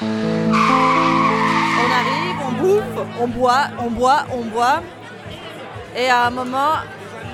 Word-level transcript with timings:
On 0.00 1.90
arrive, 1.92 2.36
on 2.46 2.52
bouffe, 2.52 3.06
on 3.20 3.26
boit, 3.26 3.64
on 3.80 3.90
boit, 3.90 4.26
on 4.32 4.42
boit. 4.42 4.80
Et 5.96 6.08
à 6.08 6.26
un 6.26 6.30
moment, 6.30 6.74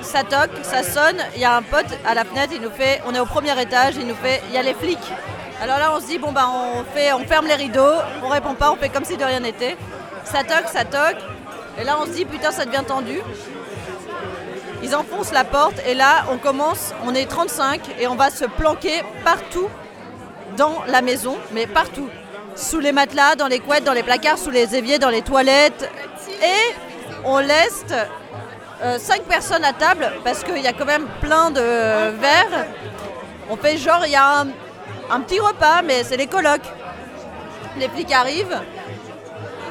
ça 0.01 0.23
toque, 0.23 0.51
ça 0.63 0.83
sonne. 0.83 1.19
Il 1.35 1.43
y 1.43 1.45
a 1.45 1.57
un 1.57 1.63
pote 1.63 1.99
à 2.07 2.15
la 2.15 2.25
fenêtre, 2.25 2.53
il 2.55 2.63
nous 2.63 2.71
fait, 2.71 3.03
on 3.07 3.15
est 3.15 3.21
au 3.21 3.27
premier 3.27 3.61
étage, 3.61 3.97
il 3.97 4.07
nous 4.07 4.15
fait, 4.15 4.43
il 4.49 4.55
y 4.55 4.59
a 4.59 4.63
les 4.63 4.75
flics. 4.75 5.13
Alors 5.61 5.79
là, 5.79 5.93
on 5.95 6.01
se 6.01 6.07
dit, 6.07 6.19
bon, 6.19 6.33
bah, 6.33 6.49
on, 6.49 6.85
fait, 6.95 7.13
on 7.13 7.25
ferme 7.27 7.47
les 7.47 7.55
rideaux, 7.55 7.95
on 8.23 8.29
répond 8.29 8.55
pas, 8.55 8.73
on 8.73 8.77
fait 8.77 8.89
comme 8.89 9.05
si 9.05 9.17
de 9.17 9.25
rien 9.25 9.41
n'était. 9.41 9.77
Ça 10.25 10.43
toque, 10.43 10.69
ça 10.73 10.85
toque. 10.85 11.21
Et 11.79 11.85
là, 11.85 11.99
on 12.01 12.07
se 12.07 12.13
dit, 12.13 12.25
putain, 12.25 12.51
ça 12.51 12.65
devient 12.65 12.85
tendu. 12.87 13.21
Ils 14.83 14.95
enfoncent 14.95 15.33
la 15.33 15.45
porte 15.45 15.81
et 15.87 15.95
là, 15.95 16.25
on 16.31 16.39
commence, 16.39 16.95
on 17.07 17.15
est 17.15 17.27
35 17.27 17.81
et 17.99 18.07
on 18.07 18.15
va 18.15 18.31
se 18.31 18.45
planquer 18.45 19.03
partout 19.25 19.69
dans 20.57 20.83
la 20.89 21.03
maison, 21.03 21.37
mais 21.53 21.67
partout. 21.67 22.09
Sous 22.57 22.79
les 22.79 22.93
matelas, 22.93 23.35
dans 23.35 23.49
les 23.49 23.59
couettes, 23.59 23.83
dans 23.85 23.93
les 23.93 24.05
placards, 24.05 24.39
sous 24.39 24.51
les 24.51 24.77
éviers, 24.77 25.01
dans 25.01 25.11
les 25.11 25.23
toilettes. 25.23 25.91
Et 26.41 26.75
on 27.25 27.39
laisse 27.39 27.85
euh, 28.83 28.99
cinq 28.99 29.23
personnes 29.23 29.65
à 29.65 29.73
table 29.73 30.13
parce 30.23 30.45
qu'il 30.45 30.59
y 30.59 30.67
a 30.69 30.73
quand 30.73 30.85
même 30.85 31.07
plein 31.21 31.51
de 31.51 31.61
verres. 31.61 32.67
On 33.51 33.57
fait 33.57 33.77
genre, 33.77 34.03
il 34.07 34.13
y 34.13 34.17
a 34.17 34.45
un, 35.11 35.21
petit 35.21 35.41
repas, 35.41 35.83
mais 35.83 36.05
c'est 36.05 36.17
les 36.17 36.29
colocs. 36.29 36.63
Les 37.77 37.89
flics 37.89 38.13
arrivent 38.13 38.61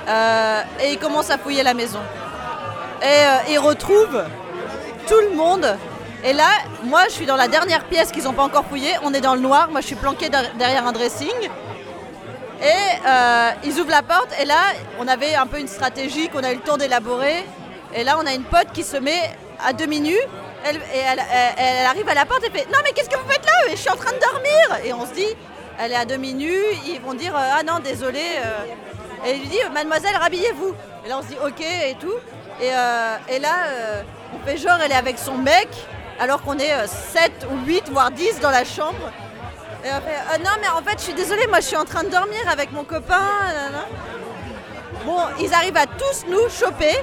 euh, 0.09 0.61
et 0.83 0.91
ils 0.91 0.99
commencent 0.99 1.29
à 1.29 1.37
fouiller 1.37 1.63
la 1.63 1.73
maison. 1.73 1.99
Et 3.01 3.05
euh, 3.05 3.51
ils 3.51 3.59
retrouvent 3.59 4.23
tout 5.07 5.21
le 5.29 5.35
monde. 5.37 5.77
Et 6.25 6.33
là, 6.33 6.49
moi, 6.83 7.03
je 7.07 7.13
suis 7.13 7.25
dans 7.25 7.37
la 7.37 7.47
dernière 7.47 7.85
pièce 7.85 8.11
qu'ils 8.11 8.23
n'ont 8.23 8.33
pas 8.33 8.43
encore 8.43 8.65
fouillée. 8.65 8.93
On 9.03 9.13
est 9.13 9.21
dans 9.21 9.35
le 9.35 9.41
noir. 9.41 9.69
Moi, 9.71 9.79
je 9.79 9.87
suis 9.87 9.95
planqué 9.95 10.29
derrière 10.57 10.85
un 10.85 10.91
dressing. 10.91 11.49
Et 12.63 13.65
ils 13.65 13.79
ouvrent 13.79 13.91
la 13.91 14.01
porte. 14.01 14.29
Et 14.41 14.45
là, 14.45 14.73
on 14.99 15.07
avait 15.07 15.35
un 15.35 15.47
peu 15.47 15.59
une 15.59 15.67
stratégie 15.67 16.29
qu'on 16.29 16.43
a 16.43 16.51
eu 16.51 16.55
le 16.55 16.61
temps 16.61 16.77
d'élaborer. 16.77 17.43
Et 17.95 18.03
là, 18.03 18.17
on 18.21 18.25
a 18.25 18.33
une 18.33 18.43
pote 18.43 18.71
qui 18.73 18.83
se 18.83 18.97
met 18.97 19.31
à 19.63 19.73
demi 19.73 19.99
nue. 19.99 20.19
Elle, 20.65 20.77
et 20.77 20.99
elle, 21.57 21.85
arrive 21.85 22.07
à 22.07 22.13
la 22.13 22.25
porte 22.25 22.43
et 22.45 22.49
fait 22.49 22.65
Non, 22.71 22.79
mais 22.83 22.91
qu'est-ce 22.91 23.09
que 23.09 23.17
vous 23.17 23.29
faites 23.29 23.45
là? 23.45 23.51
Je 23.71 23.75
suis 23.75 23.89
en 23.89 23.95
train 23.95 24.11
de 24.11 24.19
dormir. 24.19 24.85
Et 24.85 24.93
on 24.93 25.05
se 25.05 25.13
dit 25.13 25.27
Elle 25.79 25.91
est 25.91 25.95
à 25.95 26.05
demi 26.05 26.33
nue. 26.33 26.61
Ils 26.87 27.01
vont 27.01 27.13
dire 27.13 27.33
Ah 27.35 27.63
non, 27.63 27.79
désolé. 27.79 28.21
Euh. 28.43 29.25
Et 29.25 29.31
elle 29.31 29.39
lui 29.39 29.47
dit 29.47 29.59
Mademoiselle, 29.73 30.15
rhabillez-vous. 30.15 30.73
Et 31.05 31.09
là, 31.09 31.17
on 31.19 31.21
se 31.21 31.27
dit 31.27 31.37
Ok 31.45 31.61
et 31.61 31.95
tout. 31.99 32.15
Et, 32.61 32.69
euh, 32.71 33.39
là, 33.41 33.67
euh, 33.67 34.03
elle 34.45 34.91
est 34.91 34.95
avec 34.95 35.17
son 35.17 35.37
mec, 35.37 35.67
alors 36.19 36.41
qu'on 36.43 36.57
est 36.57 36.87
7 36.87 37.47
ou 37.51 37.65
8, 37.65 37.89
voire 37.89 38.11
10 38.11 38.39
dans 38.39 38.51
la 38.51 38.63
chambre. 38.63 39.11
Fait 39.83 40.39
Non, 40.39 40.51
mais 40.61 40.69
en 40.69 40.81
fait, 40.81 40.97
je 40.97 41.03
suis 41.03 41.13
désolée, 41.13 41.45
moi, 41.47 41.59
je 41.59 41.67
suis 41.67 41.75
en 41.75 41.85
train 41.85 42.03
de 42.03 42.09
dormir 42.09 42.39
avec 42.49 42.71
mon 42.71 42.83
copain. 42.83 43.27
Bon, 45.05 45.19
ils 45.39 45.53
arrivent 45.53 45.77
à 45.77 45.85
tous 45.85 46.25
nous 46.27 46.49
choper 46.49 46.95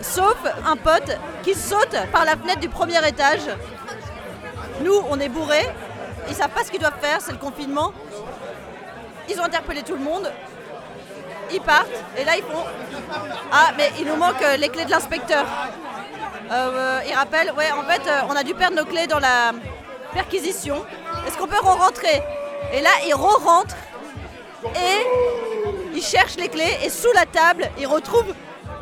sauf 0.00 0.36
un 0.64 0.76
pote 0.76 1.18
qui 1.42 1.54
saute 1.54 1.96
par 2.12 2.24
la 2.24 2.36
fenêtre 2.36 2.60
du 2.60 2.68
premier 2.68 3.06
étage. 3.06 3.40
Nous, 4.82 4.94
on 5.10 5.18
est 5.18 5.28
bourrés, 5.28 5.66
ils 6.28 6.34
savent 6.34 6.50
pas 6.50 6.64
ce 6.64 6.70
qu'ils 6.70 6.80
doivent 6.80 7.00
faire, 7.00 7.20
c'est 7.20 7.32
le 7.32 7.38
confinement. 7.38 7.92
Ils 9.28 9.40
ont 9.40 9.44
interpellé 9.44 9.82
tout 9.82 9.94
le 9.94 10.04
monde, 10.04 10.30
ils 11.52 11.60
partent, 11.60 11.88
et 12.16 12.24
là 12.24 12.36
ils 12.36 12.42
font 12.42 12.64
Ah, 13.50 13.70
mais 13.76 13.90
il 13.98 14.06
nous 14.06 14.16
manque 14.16 14.40
euh, 14.42 14.56
les 14.56 14.68
clés 14.68 14.84
de 14.84 14.90
l'inspecteur. 14.90 15.44
Euh, 16.50 17.00
ils 17.08 17.14
rappellent 17.14 17.52
Ouais, 17.56 17.70
en 17.72 17.82
fait, 17.82 18.02
euh, 18.06 18.20
on 18.28 18.36
a 18.36 18.44
dû 18.44 18.54
perdre 18.54 18.76
nos 18.76 18.84
clés 18.84 19.08
dans 19.08 19.18
la 19.18 19.52
perquisition. 20.12 20.84
Est-ce 21.26 21.36
qu'on 21.36 21.46
peut 21.46 21.58
re-rentrer? 21.60 22.22
Et 22.72 22.80
là, 22.80 22.90
ils 23.06 23.14
re-rentrent 23.14 23.76
et 24.64 25.06
ils 25.94 26.02
cherchent 26.02 26.36
les 26.36 26.48
clés, 26.48 26.78
et 26.84 26.90
sous 26.90 27.12
la 27.14 27.26
table, 27.26 27.70
ils 27.78 27.86
retrouvent 27.86 28.34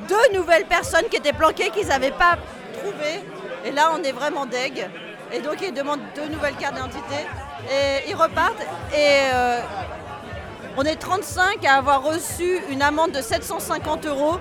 deux 0.08 0.36
nouvelles 0.38 0.66
personnes 0.66 1.04
qui 1.10 1.16
étaient 1.16 1.32
planquées 1.32 1.70
qu'ils 1.70 1.88
n'avaient 1.88 2.10
pas 2.10 2.36
trouvées. 2.78 3.24
Et 3.64 3.70
là, 3.70 3.92
on 3.94 4.02
est 4.02 4.12
vraiment 4.12 4.46
deg. 4.46 4.88
Et 5.32 5.40
donc, 5.40 5.56
ils 5.62 5.72
demandent 5.72 6.00
deux 6.14 6.28
nouvelles 6.28 6.54
cartes 6.56 6.74
d'identité. 6.74 7.26
Et 7.70 8.10
ils 8.10 8.14
repartent. 8.14 8.60
Et 8.92 9.20
euh, 9.32 9.60
on 10.76 10.84
est 10.84 10.96
35 10.96 11.64
à 11.64 11.76
avoir 11.76 12.02
reçu 12.02 12.60
une 12.68 12.82
amende 12.82 13.12
de 13.12 13.22
750 13.22 14.06
euros. 14.06 14.38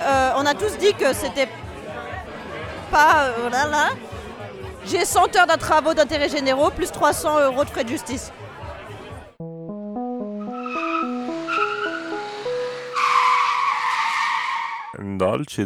Euh, 0.00 0.32
on 0.36 0.46
a 0.46 0.54
tous 0.54 0.76
dit 0.78 0.94
que 0.94 1.12
c'était 1.12 1.48
pas. 2.90 3.26
Euh, 3.38 3.50
là. 3.50 3.90
J'ai 4.84 5.04
100 5.04 5.36
heures 5.36 5.46
de 5.46 5.58
travaux 5.58 5.94
d'intérêt 5.94 6.28
généraux, 6.28 6.70
plus 6.70 6.90
300 6.90 7.40
euros 7.40 7.64
de 7.64 7.70
frais 7.70 7.84
de 7.84 7.88
justice. 7.88 8.32
Dolce. 14.98 15.60